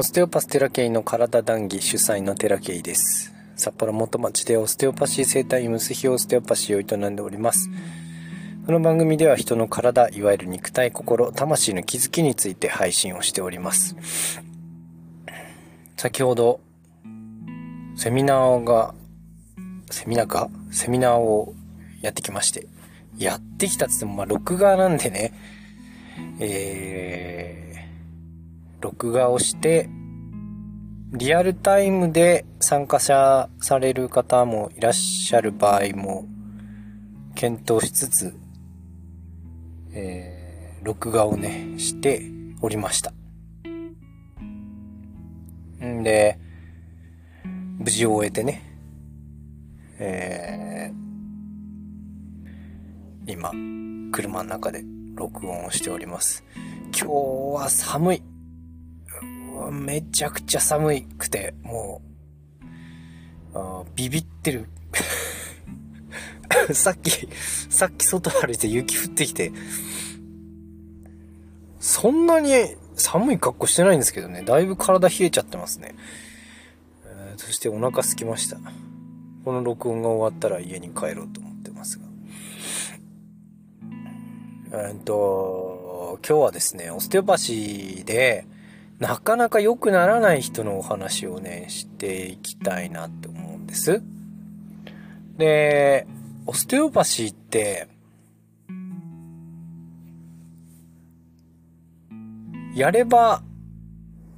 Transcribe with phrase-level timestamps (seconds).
[0.00, 3.34] オステオパステラケイの体談義主催のテラケイです。
[3.56, 7.68] 札幌元町でオステオパシー生態ムスヒオステオパシーを営んでおります。
[8.64, 13.96] この番組では人の体いわゆる肉体心魂の気づきについて配信をしております。
[15.96, 16.60] 先ほど
[17.96, 18.94] セミナーが
[19.90, 20.48] セミナーか？
[20.70, 21.54] セミナーを
[22.02, 22.68] やってきまして。
[23.18, 25.32] やってきたっつってもまあ録画なんでね。
[26.38, 27.67] えー
[28.80, 29.88] 録画をして、
[31.12, 36.26] リアルタイムで参加者される方もいらっしゃる場合も
[37.34, 38.36] 検討しつつ、
[39.92, 42.22] えー、録画をね、して
[42.60, 43.12] おりました。
[45.82, 46.38] んで、
[47.78, 48.62] 無事を終えてね、
[49.98, 53.50] えー、今、
[54.12, 54.84] 車の中で
[55.14, 56.44] 録音をしております。
[56.92, 57.12] 今日
[57.62, 58.37] は寒い。
[59.70, 62.02] めちゃくちゃ寒くて、も
[63.54, 64.68] う、あビビってる。
[66.72, 67.10] さっき、
[67.70, 69.52] さっき外歩いて雪降ってきて、
[71.80, 72.50] そんなに
[72.94, 75.94] 寒い格好してないんですけどね、だいぶ体冷えちゃってますね。
[77.06, 78.58] えー、そしてお腹空きました。
[79.44, 82.04] この録音が終わったら家に帰ろうと思ってますが。
[84.70, 88.46] えっと、今日はですね、オステオパシーで、
[88.98, 94.02] なかなか良くならない人のお話をね、していきたいなって思うんです。
[95.36, 96.06] で、
[96.46, 97.88] オステオパシーって、
[102.74, 103.42] やれば、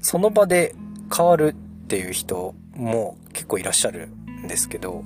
[0.00, 0.74] その場で
[1.14, 5.04] 変わるっていう人も結構いらっしゃるんですけど、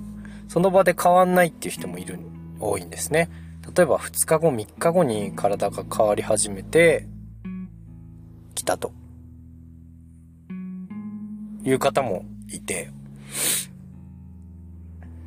[0.48, 2.18] その場で変わんないっていう人もいる、
[2.58, 3.28] 多いんですね。
[3.76, 7.06] 例えば2日後、3日後に体が変わり始めて、
[8.54, 8.92] 来たと。
[11.64, 12.90] いう方もいて、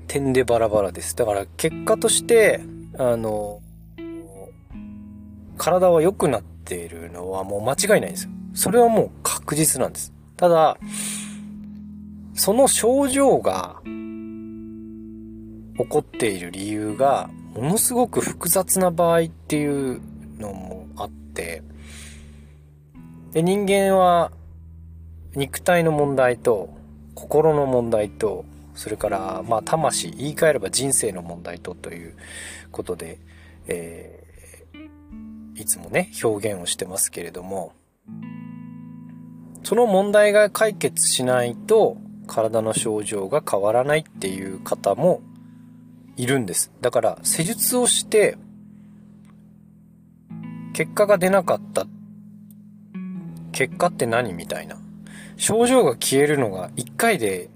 [0.08, 1.16] 点でバラバラです。
[1.16, 2.62] だから結果として、
[2.98, 3.62] あの、
[5.58, 8.32] 体は良くなっているのはもう間違いないんですよ。
[8.54, 10.14] それはもう確実なんです。
[10.38, 10.78] ただ、
[12.34, 13.82] その症状が
[15.78, 20.02] 起こっている理由がものすごく複雑な場合っていう
[20.38, 21.64] のもあって、
[23.32, 24.32] で人間は
[25.36, 26.70] 肉体の問題と
[27.14, 32.16] 心の問題とそれからまあ魂言い換えれば人生の問題とという
[32.72, 33.20] ことで、
[33.68, 37.74] えー、いつもね表現をしてますけれども
[39.64, 41.98] その問題が解決しないと
[42.28, 45.22] 体の症状が変わらないっていう方も
[46.18, 46.72] いるんです。
[46.82, 48.38] だから施術をして
[50.74, 51.88] 結果が出なかった。
[53.52, 54.78] 結果って何みたいな。
[55.38, 57.50] 症状が消えるのが1回で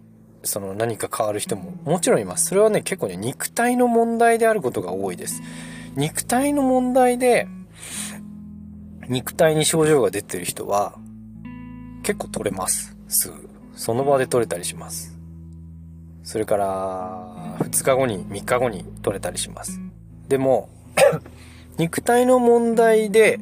[0.44, 2.46] その何か変わる人ももちろんいます。
[2.46, 5.42] それはね、結構ね、肉体の問題であることが多いです。
[5.96, 7.48] 肉体の問題で、
[9.08, 10.98] 肉体に症状が出てる人は、
[12.04, 12.96] 結構取れます。
[13.08, 13.50] すぐ。
[13.76, 15.18] その場で取れたりします。
[16.24, 19.80] それから、2日後に、3日後に取れたりします。
[20.28, 20.70] でも、
[21.78, 23.40] 肉体の問題で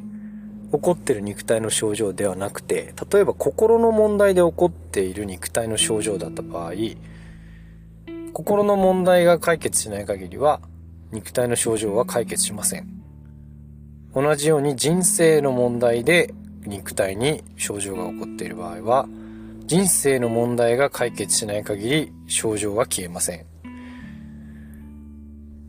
[0.72, 6.72] 起こってる肉体の症状ではなくて例えば心の問題で起こっている肉体の症状だった場合
[8.32, 10.60] 心の問題が解決しない限りは
[11.10, 12.86] 肉体の症状は解決しません。
[14.14, 16.34] 同じように人生の問題で
[16.66, 19.08] 肉体に症状が起こっている場合は
[19.66, 23.46] 人生の問題が解決しない限り症状は消えません。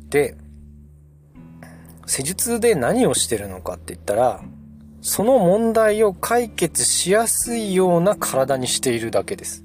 [0.10, 0.36] で
[2.06, 4.42] 施術で何をしてるのかって言ったら
[5.02, 9.64] その問題を解決しやすいような体にしているだけです。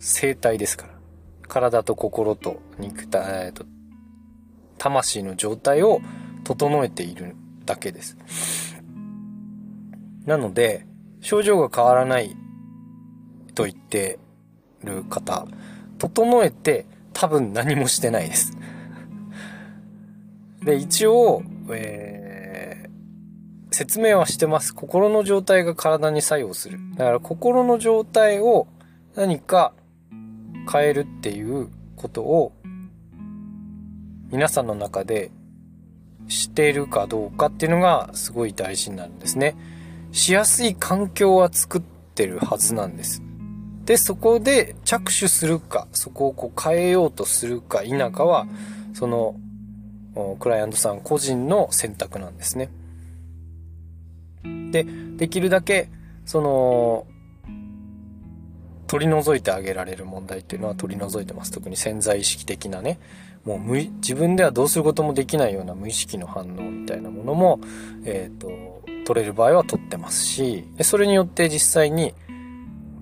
[0.00, 0.96] 生体ですから。
[1.48, 3.64] 体と心と肉体、えっと、
[4.78, 6.00] 魂の状態を
[6.42, 8.16] 整えているだけです。
[10.24, 10.86] なので、
[11.20, 12.36] 症状が変わらない
[13.54, 14.18] と言って
[14.82, 15.46] る方、
[15.98, 18.58] 整えて多分何もしてないです。
[20.64, 22.15] で、一応、えー
[23.76, 24.74] 説明はしてます。
[24.74, 26.78] 心の状態が体に作用する。
[26.94, 28.68] だから心の状態を
[29.14, 29.74] 何か
[30.72, 32.54] 変えるっていうことを
[34.30, 35.30] 皆さんの中で
[36.26, 39.54] しているかどうかっていうのがすごい大事になるんですね。
[40.10, 41.82] しやすい環境は作っ
[42.14, 43.20] てるはずなんです。
[43.84, 48.46] で、そこで着手するか、そこをこう変えようとするか否かは、
[48.94, 49.36] その
[50.40, 52.70] クライアントさん個人の選択なんですね。
[54.84, 54.86] で、
[55.16, 55.88] できるだけ、
[56.24, 57.06] その、
[58.86, 61.50] 取り除いてあげられる問題っていうのは取り除いてます。
[61.50, 62.98] 特に潜在意識的なね、
[63.44, 67.60] もう無自分ではどうすることもできないような無意識の反応みたいなものも、
[68.04, 72.12] えっ、ー、と、取れる場合は取ってますし、それによって実際に、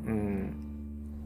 [0.06, 0.54] うん、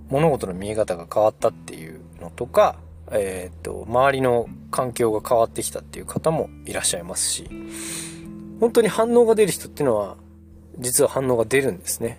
[0.08, 2.76] 物事の見え方が変わったっていうのとか、
[3.10, 7.48] えっ、ー、と、周りの環境が変わってきたっていう方もいらっしゃいますし、
[8.60, 10.16] 本当に反応が出る人っていうのは、
[10.78, 12.18] 実は反応が出るんですね。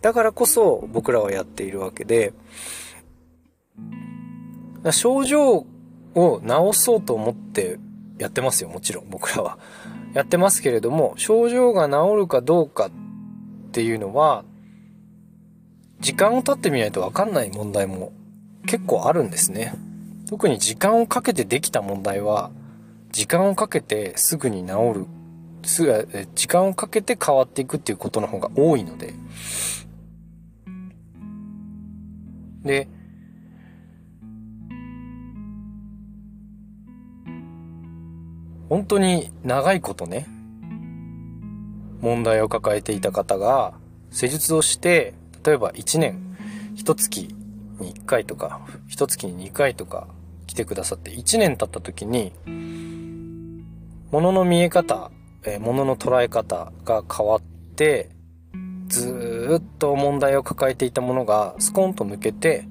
[0.00, 2.32] だからこそ僕らはやっているわけで、
[4.90, 5.66] 症状
[6.14, 7.78] を治そうと思って
[8.18, 9.58] やってますよ、もちろん僕らは。
[10.14, 12.90] やってますけれども、症状が治るかどうかっ
[13.70, 14.44] ていうのは、
[16.00, 18.12] 時間を経ってみないとわかんない問題も
[18.66, 19.74] 結構あるんですね。
[20.28, 22.50] 特に時間をかけてできた問題は、
[23.12, 25.06] 時間をかけてすぐに治る、
[25.64, 29.14] すぐ、時間をかけて変わっていくっていうことの方が多いので、
[32.64, 32.88] で、
[38.68, 40.26] 本当に長いことね、
[42.00, 43.74] 問題を抱えていた方が、
[44.10, 46.36] 施術をして、例えば1年、
[46.76, 47.08] 1月
[47.80, 50.08] に1回とか、1月に2回とか
[50.46, 52.32] 来てくださって、1年経った時に、
[54.10, 55.10] 物の見え方、
[55.44, 57.42] え、物の捉え方が変わっ
[57.76, 58.10] て、
[58.88, 62.68] ずっと問題を抱えていたものがスコンと抜けて、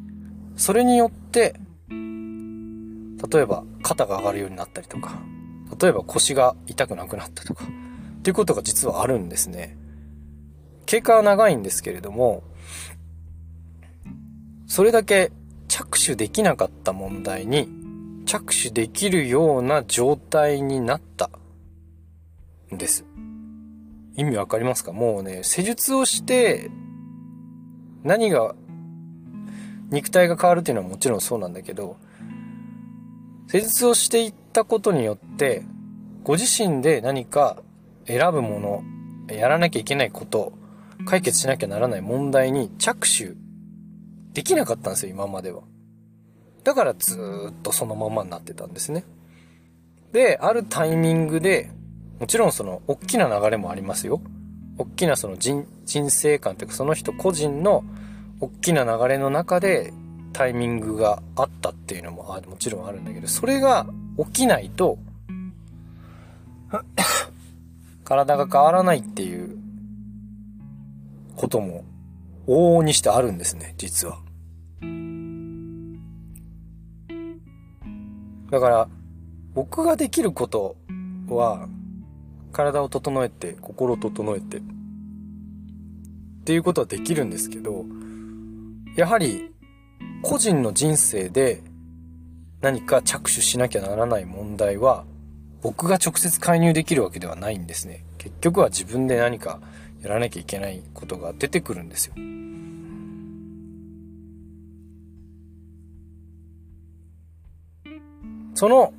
[0.56, 1.56] それによって、
[1.89, 5.19] 例えば肩が上がるようになったりとか、
[5.79, 9.77] 例えば腰が痛くなくなったとか、っていうことが実はあるんですね。
[10.85, 12.44] 経過は長いんですけれども、
[14.68, 15.31] それだけ
[15.68, 17.68] 着手できなかった問題に
[18.25, 21.29] 着手できるような状態になった
[22.71, 23.06] です。
[24.15, 24.91] 意味わかりますか？
[24.91, 26.69] もうね、施術をして、
[28.03, 28.56] 何が、
[29.89, 31.97] 肉体が変わるっていうのはもちろんそうなんだけど、
[33.47, 35.63] 施術をしていったことによって、
[36.23, 37.62] ご自身で何か
[38.06, 38.83] 選ぶもの、
[39.33, 40.53] やらなきゃいけないこと、
[41.06, 43.33] 解決しなきゃならない問題に着手
[44.33, 45.63] できなかったんですよ、今までは。
[46.63, 47.18] だからず
[47.50, 49.03] っとそのままになってたんですね。
[50.12, 51.71] で、あるタイミングで、
[52.21, 54.21] もちろんその、大きな流れもありますよ。
[54.77, 57.83] 大きなその人、人生観というかその人個人の
[58.39, 59.91] 大きな流れの中で
[60.31, 63.88] タイミングがあったっていうのももちろんあるんだけど、それが
[64.19, 65.00] 起きないと、
[68.06, 69.57] 体が変わらないっていう
[71.35, 71.83] ことも
[72.45, 74.19] 往々にしてあるんですね、実は。
[78.51, 78.88] だから、
[79.56, 80.75] 僕ができること
[81.27, 81.68] は、
[82.51, 84.62] 体を整えて、心を整えて、っ
[86.44, 87.86] ていうことはできるんですけど、
[88.95, 89.51] やはり、
[90.21, 91.63] 個人の人生で
[92.62, 95.06] 何か着手しなきゃならない問題は、
[95.62, 98.03] 僕が直接介入できるわけではないんですね。
[98.18, 99.59] 結局は自分で何か
[100.01, 102.15] やらなきゃいけないことが出てくるんですよ。
[108.54, 108.94] その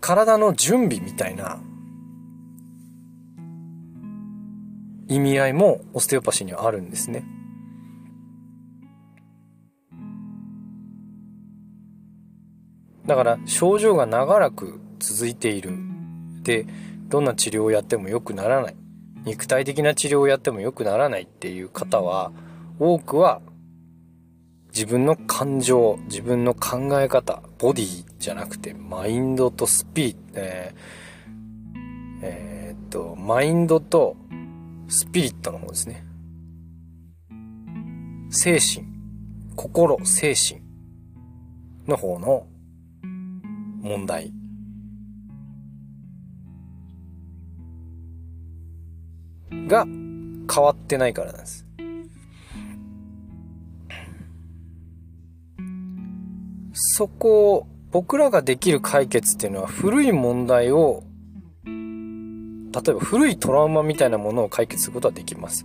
[0.00, 1.60] 体の準備みたいな
[5.08, 7.24] 意味合いもオステオパシーにはあるんですね。
[13.06, 15.72] だから症状が長らく続いている。
[16.42, 16.66] で、
[17.08, 18.76] どんな治療をやっても良くならない。
[19.24, 22.32] 肉体的な治療をやっても良くならないっていう方は、
[22.78, 23.40] 多くは
[24.74, 34.16] 自分の感情、自分の考え方、ボディじゃなくてマインドとスピー、えー、えー、っと、マインドと
[34.88, 36.04] スピリットの方ですね。
[38.30, 38.86] 精神、
[39.56, 40.60] 心、精神
[41.86, 42.46] の方の
[43.80, 44.32] 問題。
[49.66, 51.66] が変わってないからなんです。
[56.72, 61.04] そこを僕らができる解決っていうのは古い問題を
[62.74, 65.64] 例えば古いトラウマみたいなものを解決することはできます。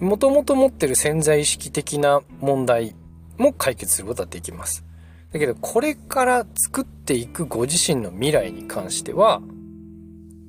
[0.00, 2.94] もともと持ってる潜在意識的な問題
[3.38, 4.84] も解決することはできます。
[5.32, 9.40] だけど、これから作っていくご自身の未来に関しては、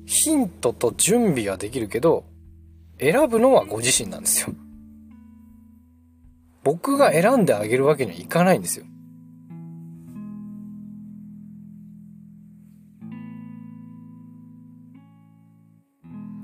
[0.06, 2.24] ヒントと準備はできるけど、
[2.98, 4.54] 選ぶのはご自身なんですよ。
[6.62, 8.84] 僕が選んであげるわけにはいかないんですよ。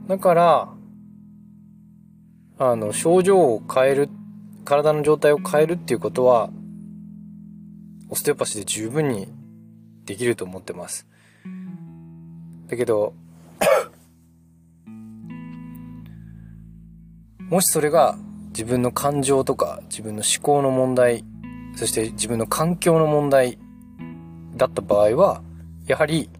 [0.09, 0.69] だから、
[2.59, 4.09] あの、症状を変える、
[4.65, 6.51] 体の状態を変えるっていうことは、
[8.09, 9.27] オステオパシーで十分に
[10.05, 11.09] できると思ってます。
[12.69, 13.15] だけど、
[17.51, 18.17] もしそれが
[18.51, 21.25] 自分の感情とか自分の思考の問題、
[21.75, 23.59] そして自分の環境の問題
[24.57, 25.43] だった場合は、
[25.87, 26.31] やはり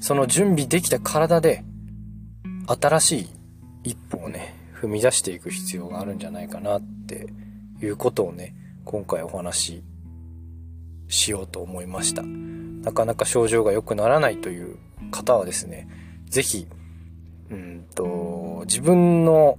[0.00, 1.64] その準備できた体で
[2.66, 3.28] 新しい
[3.84, 7.28] 一歩をね、踏み出していく必要があるんじゃないかなって
[7.82, 8.54] いうことをね、
[8.84, 9.82] 今回お話し
[11.08, 12.22] しようと思いました。
[12.22, 14.76] なかなか症状が良くならないという
[15.10, 15.88] 方はですね、
[16.26, 16.66] ぜひ、
[17.50, 19.58] うんと、自分の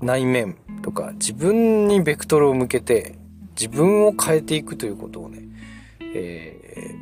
[0.00, 3.16] 内面とか自分にベクトルを向けて
[3.58, 5.42] 自分を変えていくということをね、
[6.14, 6.94] え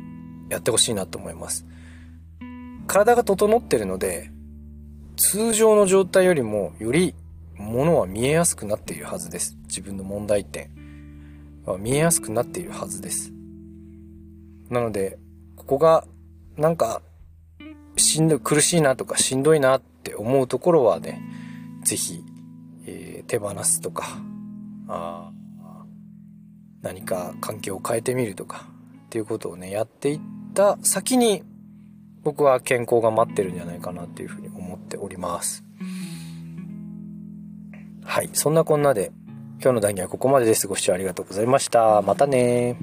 [0.49, 1.65] ー、やってほしいなと思います。
[2.87, 4.29] 体が整ってるので、
[5.15, 7.15] 通常の状態よりもより
[7.57, 9.57] 物は見えやすくなっているはずです。
[9.67, 10.69] 自分の問題点
[11.65, 13.31] は見えやすくなっているはずです。
[14.69, 15.19] なので、
[15.55, 16.05] ここが
[16.57, 17.01] なんか
[17.95, 21.21] しんどい、苦しいなとかしんどいなって思うところはね、
[21.83, 22.23] ぜひ、
[22.85, 24.05] えー、手放すとか、
[24.87, 25.31] あ
[26.81, 28.65] 何か環境を変えてみるとか
[29.05, 30.19] っていうことをね、やっていっ
[30.53, 31.43] た先に
[32.23, 34.49] 僕は健康が待ってるんじゃないかなっていうふうに
[34.93, 35.63] っております。
[38.05, 38.29] はい。
[38.33, 39.11] そんなこんなで
[39.61, 40.67] 今日の談義はここまでです。
[40.67, 42.01] ご視聴ありがとうございました。
[42.03, 42.77] またね